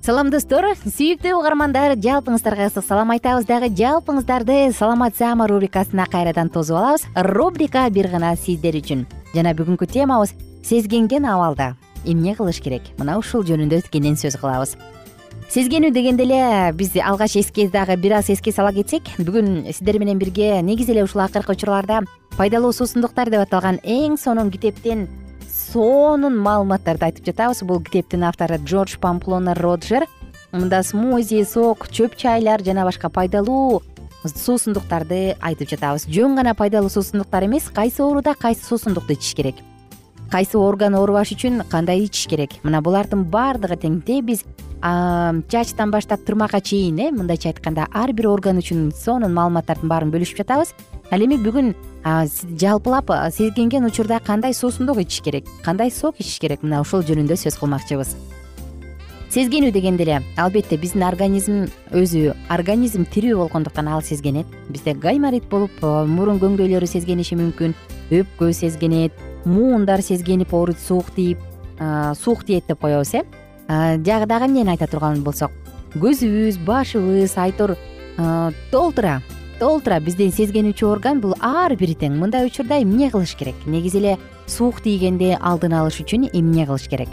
[0.00, 0.64] салам достор.
[0.80, 3.44] Сүйүктүү угармандар жалпыңыздарга ысык салам айтабыз.
[3.48, 7.04] Дагы жалпыңыздарды саламат саама рубрикасына кайрадан тосуп алабыз.
[7.14, 9.04] Рубрика бир гана сиздер үчүн.
[9.34, 10.32] Жана бүгүнкү темабыз
[10.64, 11.74] сезгенген абалда
[12.06, 12.88] эмне кылыш керек?
[12.96, 14.76] Мына ушул жөнүндө кенен сөз кылабыз.
[15.50, 20.18] Сезгенүү дегенде эле биз алгач эске дагы бир аз эске сала кетсек бүгүн сиздер менен
[20.18, 22.04] бирге негизи эле ушул акыркы учурларда
[22.36, 25.08] пайдалуу суусундуктар деп аталган эң сонун китептен
[25.70, 27.62] сонун маалыматтарды айтып жатабыз.
[27.66, 30.06] Бул китептин автору джордж памплона роджер.
[30.52, 33.82] Мында смузи сок чөп чайлар жана башка пайдалуу
[34.24, 36.08] суусундуктарды айтып жатабыз.
[36.10, 39.62] Жөн гана пайдалуу суусундуктар эмес кайсы ооруда кайсы суусундукту ичиш керек?
[40.30, 42.58] Кайсы орган оорубаш үчүн кандай ичиш керек?
[42.62, 44.44] Мына булардын баардыгы тең биз
[44.80, 50.40] чачтан баштап тырмакка чейин э мындайча айтканда ар бир орган үчүн сонун маалыматтардын баарын бөлүшүп
[50.40, 50.72] жатабыз
[51.10, 51.72] ал эми бүгүн
[52.60, 55.44] жалпылап сезгенген учурда кандай суусундук ичиш керек?
[55.64, 56.62] Кандай сок ичиш керек?
[56.62, 58.14] Мына ушул жөнүндө сөз кылмакчыбыз.
[59.30, 64.46] Сезгенүү дегенде эле албетте биздин организм өзү организм тирүү болгондуктан ал сезгенет.
[64.68, 67.74] Бизде гайморит болуп мурун көңдөйлөрү сезгениши мүмкүн
[68.10, 69.12] өпкө сезгенет
[69.44, 71.38] муундар сезгенип ооруйт суук тийип
[72.18, 73.24] суук тиет деп коебуз э?
[73.68, 75.50] Дагы эмнени айта турган болсок?
[75.94, 77.76] Көзүбүз башыбыз айтор
[78.70, 79.20] толтура
[79.60, 83.58] толтура биздин сезгенүүчү орган бул ар бири тең мындай учурда эмне кылыш керек?
[83.68, 84.12] Негизи эле
[84.48, 87.10] суук тийгенди алдын алыш үчүн эмне кылыш керек?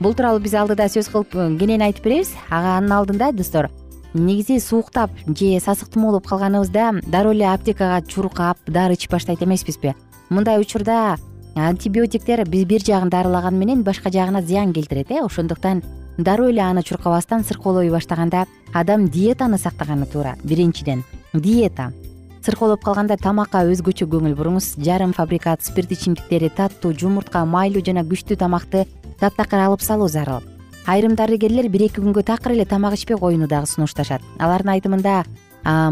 [0.00, 2.34] Бул тууралуу биз алдыда сөз кылып кенен айтып беребиз.
[2.50, 3.70] Ага анын алдында достор
[4.12, 9.94] негизи сууктап же сасык тумоолоп калганыбызда дароо эле аптекага чуркап дары ичип баштайт эмеспизби.
[10.28, 11.16] Мындай учурда
[11.54, 15.24] антибиотиктер биз бир жагын дарылаганы менен башка жагына зыян келтирет э.
[15.24, 15.82] Ошондуктан
[16.18, 20.36] дароо эле аны чуркабастан сыркоолой баштаганда адам диетаны сактаганы туура.
[20.44, 21.04] Биринчиден
[21.34, 21.92] диета.
[22.40, 24.74] Сыркоолоп калганда тамакка өзгөчө көңүл буруңуз.
[24.80, 28.86] Жарым фабрикат спирт ичимдиктери таттуу жумуртка майлуу жана күчтүү тамакты
[29.20, 30.40] таптакыр алып салуу зарыл.
[30.86, 34.24] Айрым дарыгерлер бир эки күнгө такыр эле тамак ичпей коюуну дагы сунушташат.
[34.38, 35.24] Алардын айтымында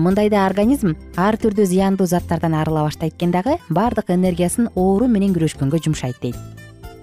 [0.01, 5.85] мындайда организм ар түрдүү зыяндуу заттардан арыла баштайт экен дагы баардык энергиясын оору менен күрөшкөнгө
[5.85, 6.37] жумшайт дейт.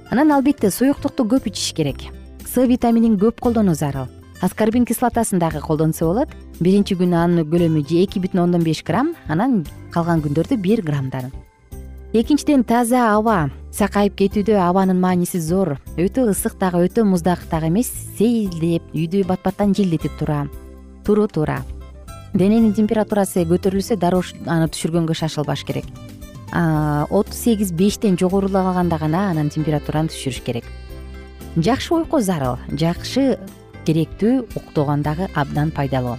[0.10, 2.10] Анан албетте суюктукту көп ичиш керек.
[2.44, 4.10] С витаминин көп колдонуу зарыл
[4.46, 6.30] аскорбин кислотасын дагы колдонсо болот.
[6.60, 11.32] Биринчи күнү анын көлөмү эки бүтүн ондон беш грамм анан калган күндөрдү бир граммдан
[12.14, 13.50] экинчиден таза аба.
[13.76, 15.76] Сакайып кетүүдө абанын мааниси зор.
[16.00, 20.46] Өтө ысык дагы өтө муздак дагы эмес сейилдеп үйдү бат баттан желдетип тура.
[21.04, 21.64] Туруу туура
[22.34, 25.86] дененин температурасы көтөрүлсө дароо аны түшүргөнгө шашылбаш керек.
[26.52, 30.66] Отуз сегиз бештен жогорулаганда гана анан температураны түшүрүш керек.
[31.56, 33.40] Жакшы уйку зарыл жакшы
[33.86, 36.18] керектүү уктогон дагы абдан пайдалуу.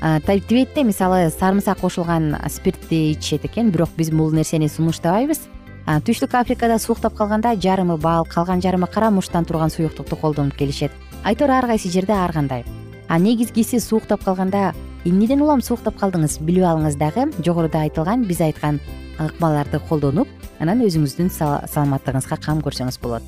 [0.00, 5.40] Тибетте мисалы сарымсак кошулган спиртти ичишет экен бирок биз бул нерсени сунуштабайбыз.
[5.86, 10.92] Түштүк африкада сууктап калганда жарымы бал калган жарымы кара муштан турган суюктукту колдонуп келишет.
[11.24, 12.64] Айтор ар кайсы жерде ар кандай.
[13.08, 14.74] А негизгиси сууктап калганда
[15.04, 18.80] эмнеден улам сууктап калдыңыз билип алыңыз дагы жогоруда айтылган биз айткан
[19.18, 20.28] ыкмаларды колдонуп
[20.60, 23.22] анан өзүңүздүн саламаттыгыңызга кам көрсөңүз болот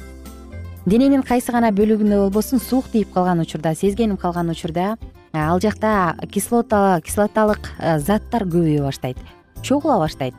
[0.87, 4.97] дененин кайсы гана бөлүгүндө болбосун суук тийип калган учурда сезгенип калган учурда
[5.33, 7.69] ал жакта кислота кислоталык
[7.99, 9.19] заттар көбөйө баштайт
[9.63, 10.35] чогула баштайт.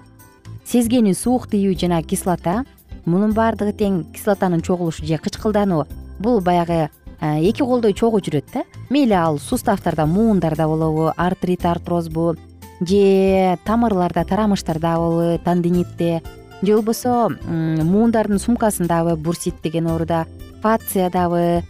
[0.66, 2.64] Сезгенүү суук тийүү жана кислота
[3.06, 5.86] мунун баардыгы тең кислотанын чогулушу же кычкылдануу
[6.20, 6.90] бул баягы
[7.22, 8.64] эки колдой чогуу жүрөт да.
[8.90, 12.36] Мейли ал суставтарда муундарда болобу артрит артрозбу
[12.80, 16.22] же тамырларда тарамыштарда болобу тандинитте
[16.62, 20.26] же болбосо муундардын сумкасындабы бурсит деген ооруда
[20.62, 21.64] фациядабы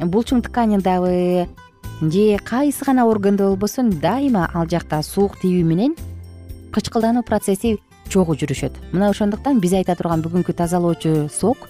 [0.00, 1.48] булчуң тканидабы
[2.00, 5.96] же кайсы гана органдо болбосун дайыма ал жакта суук тийүү менен
[6.72, 7.78] кычкылдануу процесси
[8.08, 8.72] чогуу жүрүшөт.
[8.92, 11.68] Мына ошондуктан биз айта турган бүгүнкү тазалоочу сок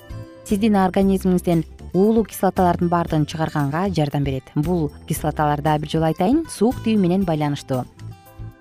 [0.49, 4.45] сиздин организмиңизден уулуу кислоталардын баардыгын чыгарганга жардам берет.
[4.55, 7.85] Бул кислоталар дагы бир жолу айтайын суук тийүү менен байланыштуу.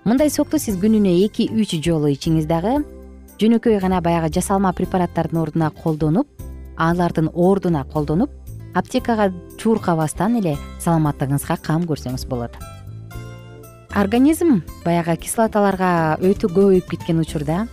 [0.04, 2.82] Мындай сокту сиз күнүнө эки үч жолу ичиңиз дагы
[3.42, 6.28] жөнөкөй гана баягы жасалма препараттардын ордуна колдонуп
[6.78, 8.30] алардын ордуна колдонуп
[8.78, 10.52] аптекага чуркабастан эле
[10.84, 12.54] саламаттыгыңызга кам көрсөңүз болот.
[13.98, 17.64] Организм баягы кислоталарга өтө көбөйүп кеткен учурда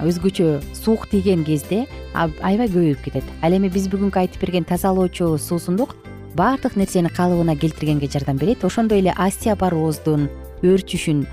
[0.00, 1.82] өзгөчө суук тийген кезде
[2.14, 3.26] аябай көбөйүп кетет.
[3.44, 5.92] Ал эми биз бүгүнкү айтып берген тазалоочу суусундук
[6.34, 8.64] баардык нерсени калыбына келтиргенге жардам берет.
[8.64, 10.30] Ошондой эле остеопороздун
[10.62, 11.26] өөрчүшүн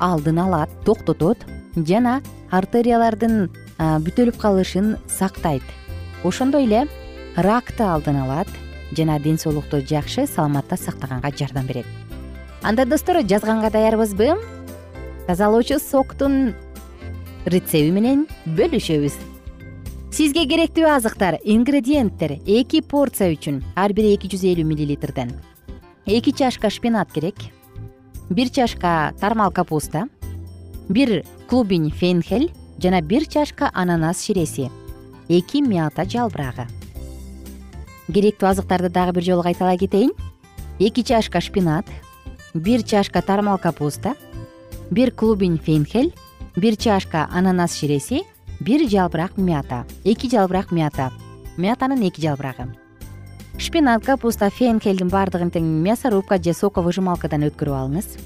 [0.00, 1.46] алдын алат токтотот
[1.86, 2.20] жана
[2.50, 3.48] артериялардын
[3.78, 5.62] бүтөлүп калышын сактайт.
[6.24, 6.86] Ошондой эле
[7.36, 8.48] ракты алдын алат
[8.96, 11.86] жана ден соолукту жакшы саламатта сактаганга жардам берет.
[12.62, 14.34] Анда достор жазганга даярбызбы?
[15.26, 16.54] Тазалоочу соктун
[17.44, 19.14] рецепти менен бөлүшөбүз.
[20.10, 25.30] Сизге керектүү азыктар ингредиенттер эки порция үчүн ар бири эки жүз элүү миллилитрден.
[26.06, 27.36] Эки чашка шпинат керек
[28.30, 30.08] бир чашка тармал капуста
[30.88, 34.70] бир клубень фенхель жана бир чашка ананас ширеси
[35.28, 36.66] эки мята жалбырагы.
[38.08, 40.12] Керектүү азыктарды дагы бир жолу кайталай кетейин.
[40.78, 41.84] Эки чашка шпинат
[42.54, 44.14] бир чашка тармал капуста
[44.90, 46.14] бир клубень фенхель
[46.56, 48.22] бир чашка ананас ширеси
[48.60, 49.84] бир жалбырак мята.
[50.04, 51.12] Эки жалбырак мята.
[51.58, 52.74] Мятанын эки жалбырагы.
[53.58, 58.16] Шпинат капуста фенхелдин баардыгын тең мясорубка же соковыжималкадан өткөрүп алыңыз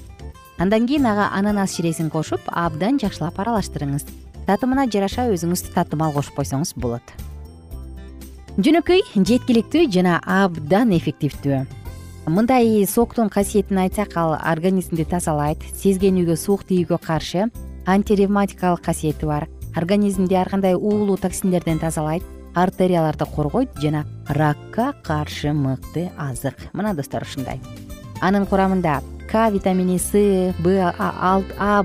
[0.57, 4.05] андан кийин ага ананас ширесин кошуп абдан жакшылап аралаштырыңыз.
[4.47, 7.03] Татымына жараша өзүңүз татымал кошуп койсоңуз болот.
[8.57, 11.63] Жөнөкөй жеткиликтүү жана абдан эффективдүү.
[12.27, 17.49] Мындай соктун касиетин айтсак ал организмди тазалайт сезгенүүгө суук тийүүгө каршы
[17.85, 19.49] антиревматикалык касиети бар.
[19.75, 22.23] Организмди ар кандай уулуу токсиндерден тазалайт
[22.53, 26.69] артерияларды коргойт жана ракка каршы мыкты азык.
[26.73, 27.59] Мына достор ушундай
[28.23, 30.11] анын курамында к витамини с
[30.63, 31.83] б а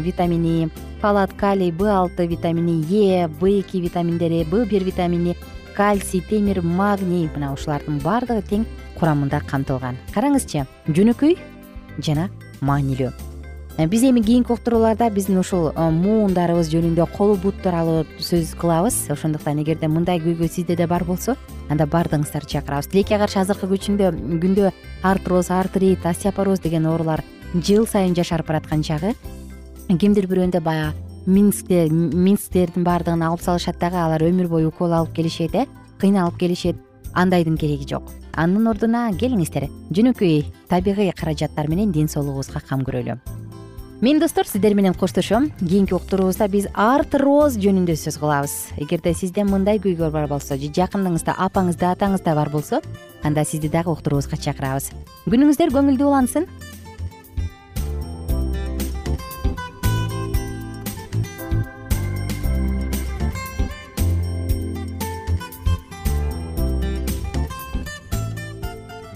[0.00, 0.70] витамини
[1.00, 5.36] фалат калий б алты витамини е б эки витаминдери б бир витамини
[5.76, 7.30] кальций темир магний.
[7.34, 8.66] Мына ушулардын баардыгы тең
[8.98, 9.96] курамында камтылган.
[10.14, 11.38] Караңызчы жөнөкөй
[12.04, 12.28] жана
[12.60, 13.08] маанилүү.
[13.08, 13.29] Э,
[13.86, 19.08] биз эми кийинки уктурууларда биздин ушул э, муундарыбыз жөнүндө колу бут тууралуу сөз кылабыз.
[19.10, 21.36] Ошондуктан эгерде мындай көйгөй сизде да бар болсо
[21.70, 22.90] анда баардыгыңыздарды чакырабыз.
[22.90, 24.10] Тилекке каршы азыркы күчүндө
[24.42, 24.72] күндө
[25.02, 27.24] артроз артрит остеопороз деген оорулар
[27.54, 29.14] жыл сайын жашарып бараткан чагы.
[29.88, 30.94] Кимдир бирөөндө баягы
[31.26, 35.66] минскте минсктердин баардыгын алып салышат дагы алар өмүр бою укол алып келишет э
[36.00, 36.76] кыйналып келишет.
[37.14, 38.10] Андайдын кереги жок.
[38.34, 39.68] Анын ордуна келиңиздер.
[39.90, 43.39] Жөнөкөй табигый каражаттар менен ден соолугубузга кам көрөлү
[44.00, 45.52] мен достор сиздер менен коштошом.
[45.60, 48.54] Кийинки уктуруубузда биз артроз жөнүндө сөз кылабыз.
[48.80, 52.80] Эгерде сизде мындай көйгөй бар болсо же жакыныңызда апаңызда атаңызда бар болсо
[53.22, 54.90] анда сизди дагы уктуруубузга чакырабыз.
[55.28, 56.48] Күнүңүздөр көңүлдүү улансын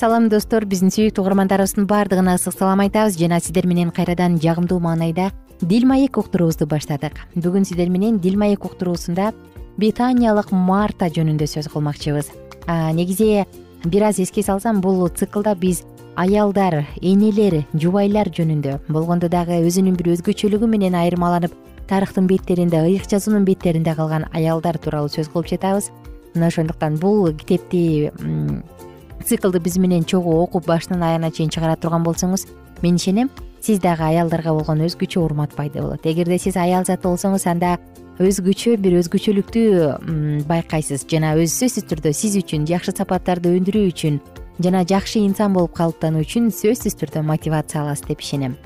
[0.00, 0.64] салам достор.
[0.64, 3.18] Биздин сүйүктүү угармандарыбыздын баардыгына ысык салам айтабыз.
[3.20, 5.26] Жана сиздер менен кайрадан жагымдуу маанайда
[5.60, 7.18] дил маек уктуруубузду баштадык.
[7.36, 9.34] Бүгүн сиздер менен дил маек уктуруусунда
[9.76, 12.32] британиялык марта жөнүндө сөз кылмакчыбыз.
[12.96, 13.44] Негизи
[13.84, 15.84] бир аз эске салсам бул циклда биз
[16.16, 21.52] аялдар энелер жубайлар жөнүндө болгондо дагы өзүнүн бир өзгөчөлүгү менен айырмаланып
[21.92, 25.92] тарыхтын беттеринде ыйык жазуунун беттеринде калган аялдар тууралуу сөз кылып жатабыз.
[26.32, 28.12] Мына ошондуктан бул китепти
[29.24, 32.46] циклды биз менен чогуу окуп башынан аягына чейин чыгара турган болсоңуз
[32.82, 36.06] мен ишенем сиз дагы аялдарга болгон өзгөчө урмат пайда болот.
[36.06, 37.76] Эгерде сиз аял заты болсоңуз анда
[38.18, 41.06] өзгөчө бир өзгөчөлүктү байкайсыз.
[41.08, 44.20] Жана өз сөзсүз түрдө сиз үчүн жакшы сапаттарды өндүрүү үчүн
[44.64, 48.56] жана жакшы инсан болуп калыптануу үчүн сөзсүз түрдө мотивация аласыз деп ишенем.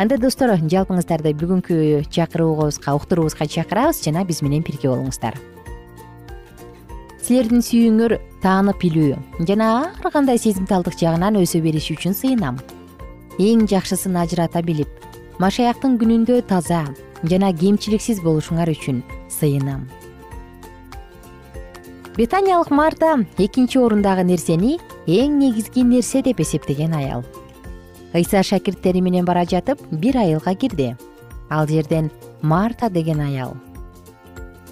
[0.00, 5.36] Анда достор жалпыңыздарды бүгүнкү чакыруубузга уктуруубузга чакырабыз жана биз менен бирге болуңуздар
[7.22, 9.16] силердин сүйүүңөр таанып билүү.
[9.46, 12.58] Жана ар кандай сезимталдык жагынан өсө бериши үчүн сыйынам.
[13.38, 14.90] Эң жакшысын ажырата билип
[15.42, 16.82] машаяктын күнүндө таза
[17.22, 19.00] жана кемчиликсиз болушуңар үчүн
[19.30, 19.86] сыйынам.
[22.16, 24.76] Британиялык марта экинчи орундагы нерсени
[25.06, 27.24] эң негизги нерсе деп эсептеген аял.
[28.12, 30.94] Ыйса шакирттери менен бара жатып бир айылга кирди.
[31.48, 32.10] Ал жерден
[32.42, 33.56] марта деген аял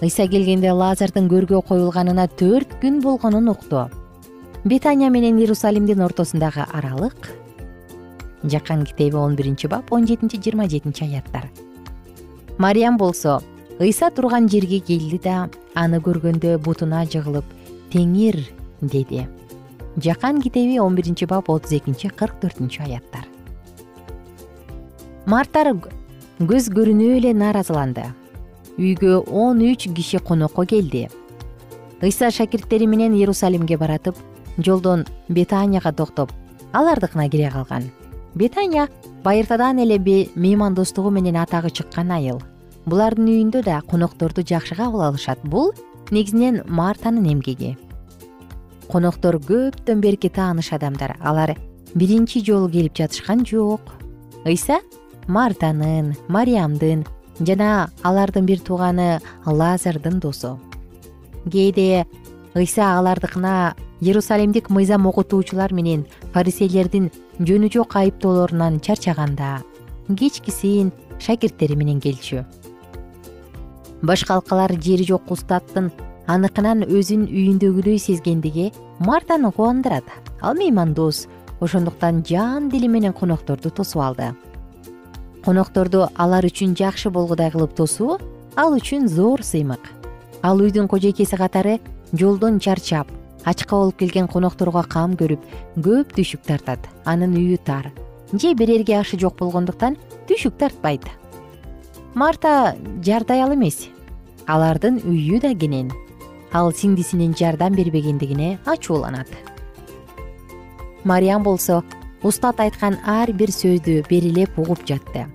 [0.01, 3.85] ыйса келгенде лазардын көргө коюлганына төрт күн болгонун укту.
[4.65, 7.29] Бетания менен иерусалимдин ортосундагы аралык
[8.43, 11.49] жакан китеби он биринчи бап он жетинчи жыйырма жетинчи аяттар.
[12.57, 13.41] Мариям болсо
[13.79, 17.45] ыйса турган жерге келди да аны көргөндө бутуна жыгылып
[17.93, 18.39] теңир
[18.81, 19.27] деди.
[19.97, 23.27] Жакан китеби он биринчи бап отуз экинчи кырк төртүнчү аяттар.
[25.25, 25.75] Мартар
[26.39, 28.07] көз көрүнүп эле нааразыланды
[28.77, 31.09] үйгө он үч киши конокко келди.
[32.01, 34.15] Ыйса шакирттери менен иерусалимге баратып
[34.57, 36.31] жолдон бетанияга токтоп
[36.73, 37.91] алардыкына кире калган.
[38.35, 38.87] Бетания
[39.23, 39.99] байыртадан эле
[40.35, 42.41] меймандостугу менен атагы чыккан айыл.
[42.85, 45.39] Булардын үйүндө да конокторду жакшы кабыл алышат.
[45.43, 45.73] Бул
[46.09, 47.77] негизинен мартанын эмгеги.
[48.89, 51.17] Коноктор көптөн берки тааныш адамдар.
[51.21, 51.57] Алар
[51.93, 53.81] биринчи жолу келип жатышкан жок.
[54.45, 54.79] Ыйса
[55.27, 57.05] мартанын мариямдын
[57.39, 60.59] жана алардын бир тууганы лазардын досу
[61.49, 62.05] кээде
[62.55, 69.61] ыйса алардыкына иерусалимдик мыйзам окутуучулар менен фарисейлердин жөнү жок айыптоолорунан чарчаганда
[70.17, 72.43] кечкисин шакирттери менен келчү.
[74.01, 75.91] Башка алкалар жери жок устаттын
[76.27, 80.05] аныкынан өзүн үйүндөгүдөй сезгендиги мартаны кубандырат.
[80.41, 81.27] Ал меймандос
[81.61, 84.33] ошондуктан жан дили менен конокторду тосуп алды
[85.45, 88.19] конокторду алар үчүн жакшы болгудай кылып тосуу
[88.55, 89.81] ал үчүн зор сыймык.
[90.41, 91.79] Ал үйдүн кожойкеси катары
[92.13, 93.07] жолдон чарчап
[93.45, 95.43] ачка болуп келген конокторго кам көрүп
[95.77, 97.91] көп түйшүк тартат анын үйү тар.
[98.33, 99.97] Же берерге ашы жок болгондуктан
[100.29, 101.05] түйшүк тартпайт.
[102.13, 103.87] Марта жардаял эмес.
[104.47, 105.91] Алардын үйү да кенен.
[106.53, 109.27] Ал сиңдисинин жардам бербегендигине ачууланат.
[111.03, 111.83] Мариям болсо
[112.23, 115.25] устат айткан ар бир сөздү берилеп угуп жатты.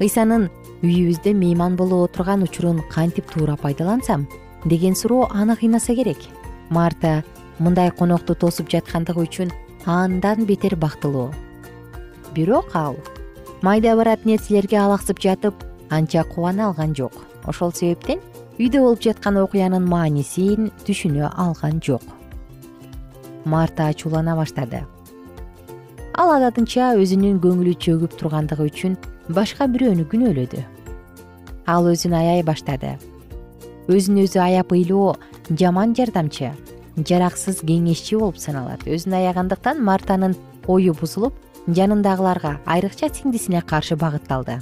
[0.00, 0.48] Ыйсанын
[0.82, 4.26] үйүбүздө мейман болуп отурган учурун кантип туура пайдалансам
[4.64, 6.18] деген суроо аны кыйнаса керек.
[6.70, 7.22] Марта
[7.58, 9.52] мындай конокту тосуп жаткандыгы үчүн
[9.86, 11.32] андан бетер бактылуу.
[12.34, 12.96] Бирок ал
[13.62, 15.54] майда барат нерселерге алаксып жатып
[15.90, 17.12] анча кубана алган жок.
[17.46, 18.20] Ошол себептен
[18.58, 22.02] үйдө болуп жаткан окуянын маанисин түшүнө алган жок.
[23.44, 24.82] Марта ачуулана баштады
[26.26, 28.96] ал адатынча өзүнүн көңүлү чөгүп тургандыгы үчүн
[29.30, 30.62] башка бирөөнү күнөөлөдү
[31.70, 32.96] ал өзүн аяй баштады.
[33.86, 35.14] Өзүн өзү аяп ыйлоо
[35.50, 36.50] жаман жардамчы
[36.98, 38.82] жараксыз кеңешчи болуп саналат.
[38.90, 40.34] Өзүн аягандыктан мартанын
[40.66, 41.34] ою бузулуп
[41.66, 44.58] жанындагыларга айрыкча сиңдисине каршы багытталды.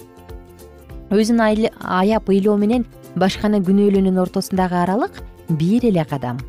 [1.09, 2.85] Өзүн аяп ыйлоо менен
[3.17, 6.41] башканы күнөөлөөнүн ортосундагы аралык бир эле кадам.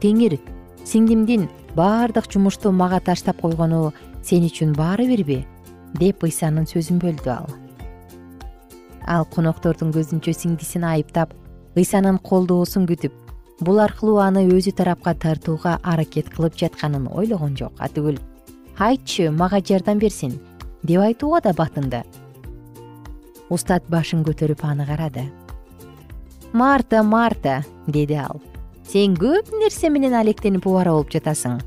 [0.00, 0.36] Теңир
[0.84, 5.44] сиңдимдин баардык жумушту мага таштап койгону сен үчүн баары бирби
[5.98, 7.48] деп ыйсанын сөзүн бөлдү ал.
[9.06, 11.32] Ал коноктордун көзүнчө сиңдисин айыптап
[11.76, 13.14] ыйсанын колдоосун күтүп
[13.64, 17.72] бул аркылуу аны өзү тарапка тартууга аракет кылып жатканын ойлогон жок.
[17.78, 18.18] Атүгүл
[18.78, 20.38] айтчы мага жардам берсин
[20.82, 22.04] деп айтууга да батынды.
[23.50, 25.28] Устат башын көтөрүп аны карады.
[26.52, 28.40] Марта марта деди ал
[28.88, 31.58] сен көп нерсе менен алектенип убара болуп жатасың.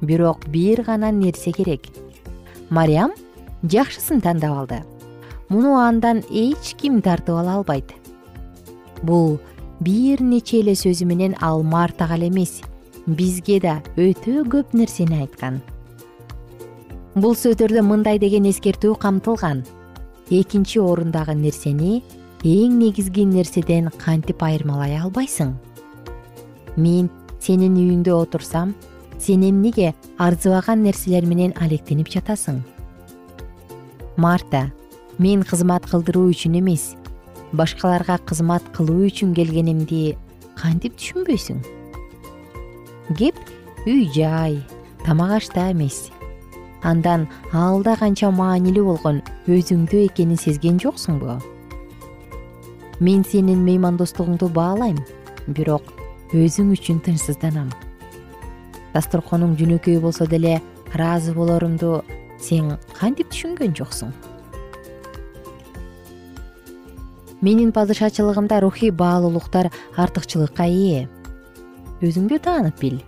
[0.00, 1.88] Бирок бир гана нерсе керек.
[2.70, 3.12] Мариям
[3.62, 4.82] жакшысын тандап алды.
[5.48, 7.92] Муну андан эч ким тартып ала албайт.
[9.02, 9.38] Бул
[9.80, 12.62] бир нече эле сөзү менен ал мартага эле эмес
[13.06, 15.60] бизге да өтө көп нерсени айткан.
[17.14, 19.64] Бул сөздөрдө мындай деген эскертүү камтылган.
[20.30, 22.02] Экинчи орундагы нерсени
[22.44, 25.56] эң негизги нерседен кантип айырмалай албайсың
[26.78, 27.10] мен
[27.42, 28.74] сенин үйүңдө отурсам
[29.18, 29.92] сен эмнеге
[30.22, 32.62] арзыбаган нерселер менен алектенип жатасың?
[34.16, 34.68] Марта
[35.18, 36.92] мен кызмат кылдыруу үчүн эмес
[37.52, 40.16] башкаларга кызмат кылуу үчүн келгенимди
[40.58, 41.60] кантип түшүнбөйсүң?
[43.18, 43.36] Кеп
[43.86, 44.60] үй жай
[45.04, 46.08] тамак ашта эмес.
[46.86, 51.40] Андан алда канча маанилүү болгон өзүңдө экенин сезген жоксуңбу?
[53.00, 55.00] Мен сенин меймандостугуңду баалайм
[55.46, 55.97] бирок
[56.32, 57.70] өзүң үчүн тынчсызданам.
[58.92, 60.58] Дасторконуң жөнөкөй болсо деле
[60.92, 62.02] ыраазы болорумду
[62.40, 64.12] сен кантип түшүнгөн жоксуң?
[67.40, 71.06] Менин падышачылыгымда рухий баалуулуктар артыкчылыкка ээ
[72.02, 72.98] өзүңдү таанып бил.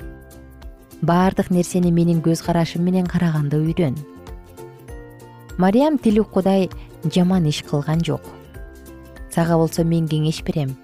[1.02, 3.98] Баардык нерсени менин көз карашым менен караганды үйрөн.
[5.58, 6.70] Мариям тил уккудай
[7.04, 8.22] жаман иш кылган жок.
[9.30, 10.76] Сага болсо мен кеңеш берем.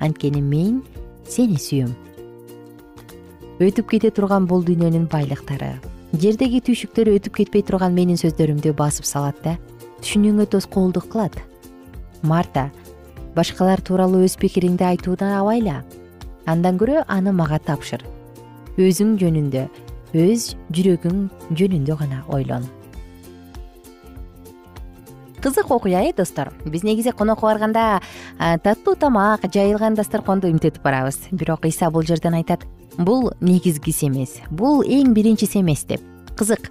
[0.00, 0.82] Анткени мен
[1.28, 1.92] сени сүйөм.
[3.64, 5.74] Өтүп кете турган бул дүйнөнүн байлыктары.
[6.20, 9.56] Жердеги түйшүктөр өтүп кетпей турган менин сөздөрүмдү басып салат да
[10.02, 11.40] түшүнүүңө тоскоолдук кылат.
[12.22, 12.68] Марта
[13.34, 15.82] башкалар тууралуу өз пикириңди айтууну абайла.
[16.46, 18.04] Андан көрө аны мага тапшыр.
[18.78, 19.66] Өзүң жөнүндө
[20.14, 22.66] өз жүрөгүң жөнүндө гана ойлон
[25.44, 26.54] кызык окуя э достор?
[26.64, 28.00] Биз негизи конокко барганда
[28.38, 31.18] таттуу тамак жайылган дасторконду умтетип барабыз.
[31.30, 32.64] Бирок ыйса бул жерден айтат
[32.96, 34.40] бул негизгиси эмес.
[34.50, 36.00] Бул эң биринчиси эмес деп.
[36.36, 36.70] Кызык.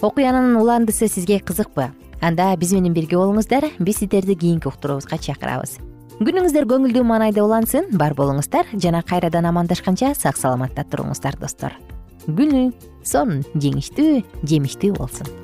[0.00, 1.90] Окуянын уландысы сизге кызыкпы?
[2.22, 5.76] Анда биз менен бирге болуңуздар биз сиздерди кийинки уктуруубузга чакырабыз.
[6.20, 11.76] Күнүңүздөр көңүлдүү маанайда улансын бар болуңуздар жана кайрадан амандашканча сак саламатта туруңуздар достор.
[12.24, 12.70] Күнү
[13.04, 15.43] сонун жеңиштүү жемиштүү болсун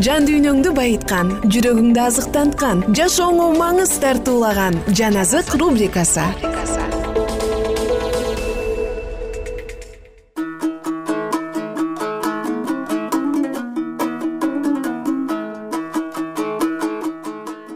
[0.00, 6.24] жан дүйнөңдү байыткан жүрөгүңдү азыктанткан жашооңо маңыз тартуулаган жан азык рубрикасы.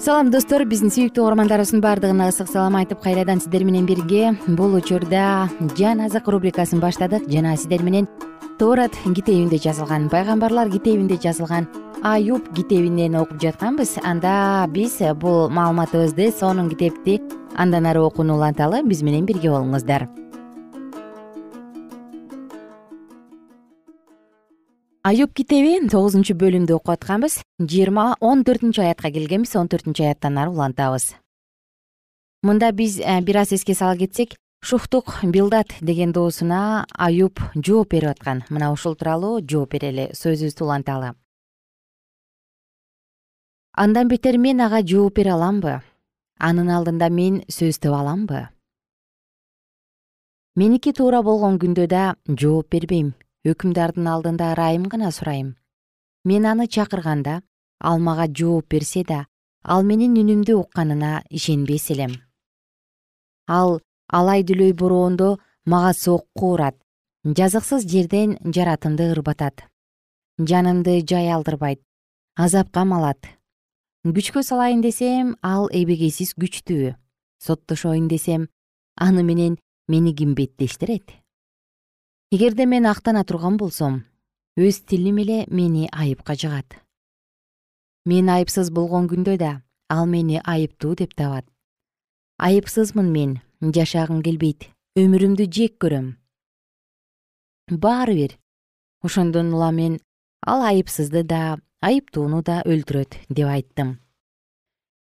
[0.01, 0.63] Салам достор.
[0.65, 4.37] Биздин сүйүктүү угармандарыбыздын баардыгына ысык салам айтып кайрадан сиздер менен бирге.
[4.47, 7.29] Бул учурда жан азык рубрикасын баштадык.
[7.29, 8.07] Жана сиздер менен
[8.59, 11.67] тора китебинде жазылган пайгамбарлар китебинде жазылган
[12.03, 13.99] аюб китебинен окуп жатканбыз.
[14.03, 17.21] Анда биз бул маалыматыбызды сонун китепти
[17.55, 20.09] андан ары окууну уланталы биз менен бирге болуңуздар.
[25.05, 27.43] Аюб китеби тогузунчу бөлүмдү окуп атканбыз.
[27.61, 29.55] Жыйырма он төртүнчү аятка келгенбиз.
[29.57, 31.13] Он төртүнчү аяттан ары улантабыз.
[32.43, 38.11] Мында биз э, бир аз эске сала кетсек шухтук билдат деген доосуна аюп жооп берип
[38.11, 38.45] аткан.
[38.51, 41.15] Мына ушул тууралуу жооп берели сөзүбүздү уланталы
[43.77, 45.81] андан бетер мен ага жооп бере аламбы?
[46.41, 48.49] Анын алдында мен сөз таба аламбы?
[50.57, 53.13] Меники туура болгон күндө да жооп бербейм.
[53.45, 55.55] Өкүмдардын алдында ырайым гана сурайм.
[56.25, 57.43] Мен аны чакырганда
[57.81, 59.27] ал мага жооп берсе да
[59.63, 62.17] ал менин үнүмдү укканына ишенбес элем.
[63.47, 66.77] Ал алай дүлөй бороондо мага сокку урат
[67.25, 69.67] жазыксыз жерден жаратымды ырбатат
[70.39, 71.81] жанымды жай алдырбайт.
[72.37, 73.25] Азапка малат.
[74.05, 76.93] Күчкө салайын десем ал эбегейсиз күчтүү.
[77.41, 78.49] Соттошоюн десем
[78.97, 79.57] аны менен
[79.89, 81.13] мени ким беттештирет
[82.31, 84.05] эгерде мен актана турган болсом
[84.57, 86.81] өз тилим эле мени айыпка жыгат.
[88.05, 91.47] Мен айыпсыз болгон күндө да ал мени айыптуу деп табат
[92.39, 94.69] айыпсызмын мен жашагым келбейт
[95.01, 96.09] өмүрүмдү жек көрөм.
[97.73, 98.33] Баары бир
[99.03, 99.95] ошондон улам мен
[100.45, 103.97] ал айыпсызды да айыптууну да өлтүрөт деп айттым.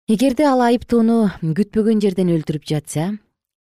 [0.09, 3.09] Эгерде ал айыптууну күтпөгөн жерден өлтүрүп жатса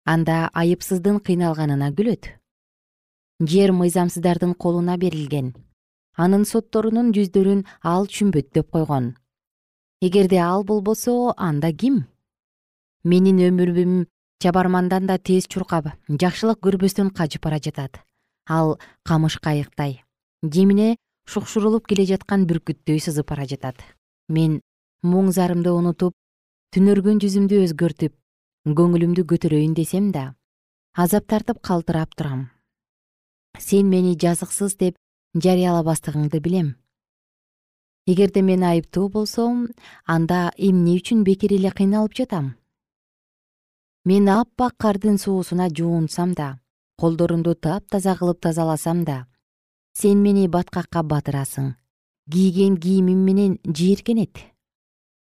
[0.04, 2.28] анда айыпсыздын кыйналганына күлөт.
[3.40, 5.54] Жер мыйзамсыздардын колуна берилген.
[6.16, 9.16] Анын сотторунун жүздөрүн ал чүмбөттөп койгон.
[10.00, 12.04] Эгерде ал болбосо анда ким
[13.06, 14.06] менин өмүрүм
[14.42, 18.02] чабармандан да тез чуркап жакшылык көрбөстөн качып бара жатат.
[18.48, 20.02] Ал камыш кайыктай.
[20.42, 20.96] Демине
[21.30, 23.78] шукшурулуп келе жаткан бүркүттөй сызып бара жатат.
[24.28, 24.60] Мен
[25.02, 26.14] муң зарымды унутуп
[26.74, 28.14] түнөргөн жүзүмдү өзгөртүп
[28.66, 30.34] көңүлүмдү көтөрөйүн десем да
[30.96, 32.50] азап тартып калтырап турам.
[33.58, 34.98] Сен мени жазыксыз деп
[35.38, 36.74] жарыялабастыгыңды билем.
[38.06, 39.68] Эгерде мен айыптуу болсом
[40.06, 42.54] анда эмне үчүн бекер эле кыйналып жатам
[44.06, 46.58] мен аппак кардын суусуна жуунсам да
[47.00, 49.26] колдорумду таптаза кылып тазаласам да
[49.98, 51.74] сен мени баткакка батырасың.
[52.30, 54.38] Кийген кийимим менен жийиркенет.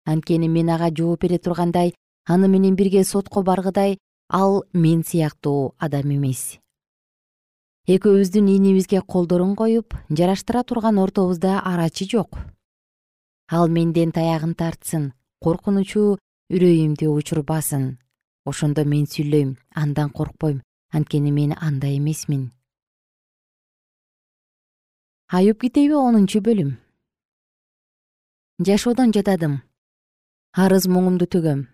[0.05, 1.93] Анткени мен ага жооп бере тургандай
[2.27, 3.97] аны менен бирге сотко баргыдай
[4.29, 6.59] ал мен сыяктуу адам эмес.
[7.87, 12.37] Экөөбүздүн ийнибизге колдорун коюп жараштыра турган ортобузда арачы жок.
[13.49, 16.19] Ал менден таягын тартсын коркунучу
[16.53, 17.97] үрөйүмдү учурбасын
[18.45, 20.61] ошондо мен сүйлөйм андан коркпойм.
[20.91, 22.51] Анткени мен андай эмесмин.
[25.27, 26.77] Аюп китеби онунчу бөлүм.
[28.65, 29.61] Жашоодон жатадым.
[30.53, 31.67] Арыз муңумду төгөм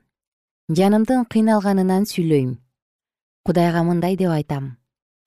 [0.69, 2.57] жанымдын кыйналганынан сүйлөйм.
[3.45, 4.77] Кудайга мындай деп айтам.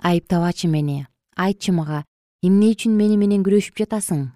[0.03, 1.07] Айыптабачы мени.
[1.37, 2.05] Айтчы мага.
[2.43, 4.33] Эмне үчүн мени менен күрөшүп жатасың?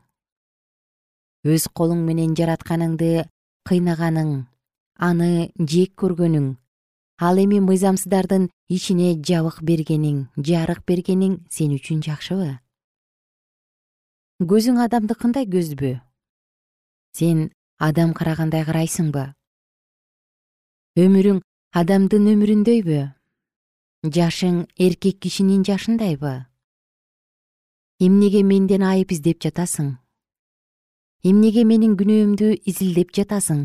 [1.43, 3.27] Өз колуң менен жаратканыңды
[3.67, 4.47] кыйнаганың
[5.03, 6.53] аны жек көргөнүң
[7.23, 10.17] ал эми мыйзамсыздардын ичине жабык бергениң
[10.49, 12.49] жарык бергениң сен үчүн жакшыбы?
[14.53, 15.93] Көзүң адамдыкындай көзбү?
[17.15, 17.45] Сен
[17.79, 19.29] адам карагандай карайсыңбы?
[20.99, 21.39] Өмүрүң
[21.83, 22.99] адамдын өмүрүндөйбү?
[24.17, 24.57] Жашың
[24.89, 26.33] эркек кишинин жашындайбы?
[28.03, 29.95] Эмнеге менден айып издеп жатасың?
[31.23, 33.63] Эмнеге менин күнөөмдү изилдеп жатасың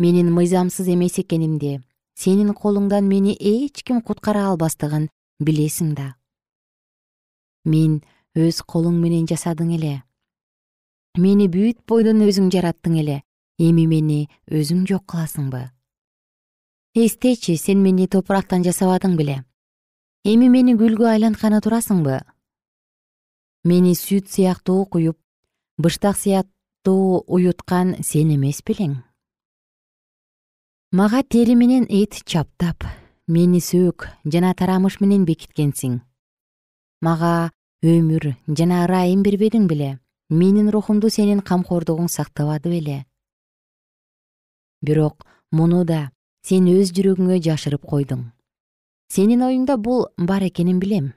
[0.00, 1.78] менин мыйзамсыз эмес экенимди
[2.20, 5.08] сенин колуңдан мени эч ким куткара албастыгын
[5.44, 6.14] билесиң да.
[7.64, 7.98] Мен
[8.36, 9.92] өз колуң менен жасадың эле.
[11.18, 13.18] Мени бүт бойдон өзүң жараттың эле.
[13.60, 15.66] Эми мени өзүң жок кыласыңбы?
[16.96, 19.42] Эстечи сен мени топурактан жасабадың беле.
[20.24, 22.22] Эми мени гүлгө айлантканы турасыңбы?
[23.68, 25.20] Мени сүт сыяктуу куюп
[25.76, 28.96] быштак сыяктуу уюткан сен эмес белең
[30.92, 32.82] мага тери менен эт чаптап
[33.30, 36.00] мени сөөк жана тарамыш менен бекиткенсиң.
[37.00, 37.52] Мага
[37.86, 40.00] өмүр жана ырайым бербедиң беле
[40.34, 43.04] менин рухумду сенин камкордугуң сактабады беле.
[44.82, 45.22] Бирок
[45.52, 46.10] муну да
[46.42, 48.26] сен өз жүрөгүңө жашырып койдуң.
[49.14, 51.14] Сенин оюңда бул бар экенин билем.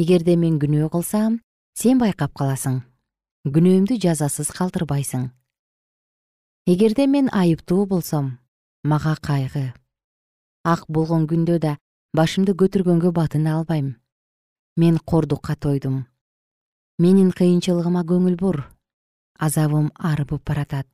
[0.00, 1.42] Эгерде мен күнөө кылсам
[1.76, 2.80] сен байкап каласың.
[3.44, 5.28] Күнөөмдү жазасыз калтырбайсың.
[6.64, 8.38] Эгерде мен айыптуу болсом
[8.84, 9.72] мага кайгы.
[10.64, 11.78] Ак болгон күндө да
[12.12, 13.96] башымды көтөргөнгө батына албайм.
[14.76, 16.06] Мен кордукка тойдум
[16.98, 18.64] менин кыйынчылыгыма көңүл бур.
[19.38, 20.86] Азабым арыбып баратат.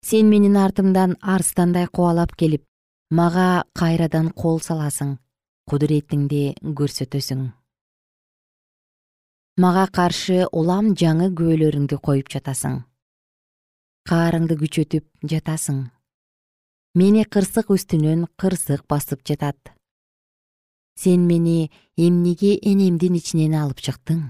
[0.00, 2.64] Сен менин артымдан арстандай кубалап келип
[3.10, 5.18] мага кайрадан кол саласың
[5.68, 7.42] кудуретиңди көрсөтөсүң.
[9.60, 12.80] Мага каршы улам жаңы күбөлөрүңдү коюп жатасың.
[14.08, 15.84] Каарыңды күчөтүп жатасың
[16.96, 19.58] мени кырсык үстүнөн кырсык басып жатат.
[20.96, 24.22] Сен мени эмнеге энемдин ичинен алып чыктың?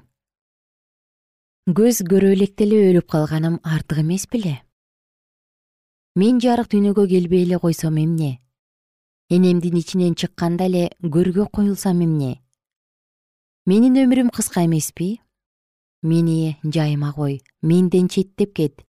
[1.71, 4.57] Көз көрө электе эле өлүп калганым артык эмес беле.
[6.19, 8.41] Мен жарык дүйнөгө келбей эле койсом эмне?
[9.31, 12.41] Энемдин ичинен чыкканда эле көргө коюлсам эмне?
[13.67, 15.21] Менин өмүрүм кыска эмеспи?
[16.03, 18.86] Мени жайыма кой менден четтеп кет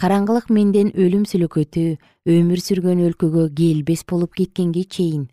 [0.00, 1.84] караңгылык менден өлүм сүлөкөтү
[2.32, 5.28] өмүр сүргөн өлкөгө келбес болуп кеткенге чейин.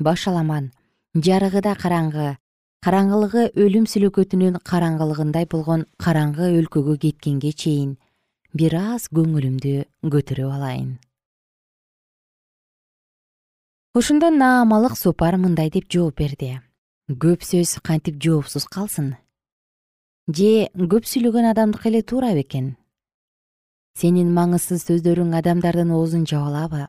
[0.00, 0.70] Баш аламан
[1.14, 2.36] жарыгы да караңгы.
[2.84, 7.98] Караңгылыгы өлүм сүлөкөтүнүн караңгылыгындай болгон караңгы өлкөгө кеткенге чейин.
[8.56, 10.98] Бир аз көңүлүмдү көтөрүп алайын.
[13.94, 16.58] Ошондо наамалык супар мындай деп жооп берди.
[17.10, 19.14] Көп сөз кантип жоопсуз калсын?
[20.30, 22.76] Же көп сүйлөгөн адамдыкы эле туура бекен
[23.98, 26.82] сенин маңызсыз сөздөрүң адамдардын оозун жаба алабы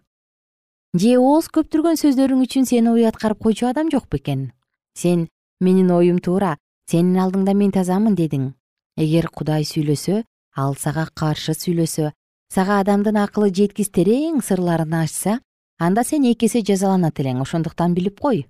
[1.01, 4.51] же ооз көптүргөн сөздөрүң үчүн сени уяткарып койчу адам жок бекен
[4.93, 5.29] сен
[5.61, 6.57] менин оюм туура
[6.91, 8.51] сенин алдыңда мен тазамын дедиң.
[8.99, 10.23] Эгер кудай сүйлөсө
[10.59, 12.11] ал сага каршы сүйлөсө
[12.51, 15.39] сага адамдын акылы жеткис терең сырларын ачса
[15.79, 18.45] анда сен эки эсе жазаланат элең ошондуктан билип кой.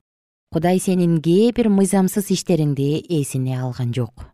[0.51, 2.89] Кудай сенин кээ бир мыйзамсыз иштериңди
[3.21, 4.30] эсине алган жок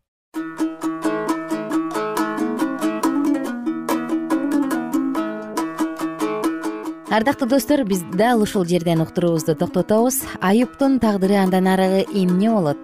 [7.10, 10.24] ардактуу достор биз дал ушул жерден уктуруубузду токтотобуз.
[10.42, 12.78] Аюптун тагдыры андан арыгы эмне болот?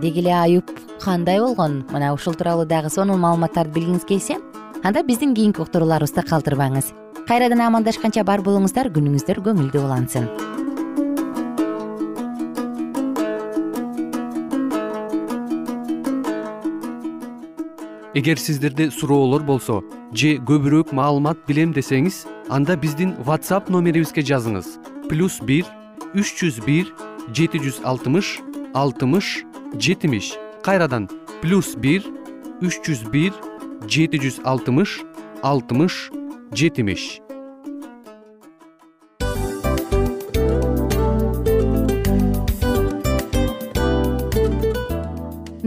[0.00, 1.84] Деги эле аюп кандай болгон?
[1.90, 4.36] Мына ушул тууралуу дагы сонун маалыматтарды билгиңиз келсе
[4.82, 6.92] анда биздин кийинки уктурууларыбызды калтырбаңыз.
[7.26, 10.28] Кайрадан амандашканча бар болуңуздар күнүңүздөр көңүлдүү улансын.
[18.12, 19.80] Эгер сиздерде суроолор болсо
[20.12, 24.66] же көбүрөөк маалымат билем десеңиз анда биздин whatsapp номерибизге жазыңыз.
[25.08, 25.68] Плюс бир
[26.18, 26.90] үч жүз бир
[27.30, 28.40] жети жүз алтымыш
[28.74, 29.44] алтымыш
[29.78, 30.34] жетимиш.
[30.66, 31.06] Кайрадан
[31.42, 32.02] плюс бир
[32.58, 33.30] үч жүз бир
[33.86, 34.98] жети жүз алтымыш
[35.46, 36.10] алтымыш
[36.50, 37.20] жетимиш